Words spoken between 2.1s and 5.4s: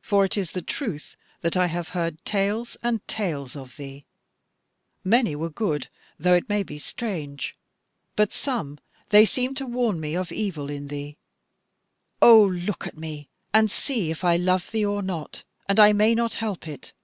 tales and tales of thee: many